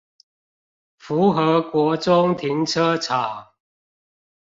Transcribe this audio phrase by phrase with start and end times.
[0.97, 3.49] 福和國中停車場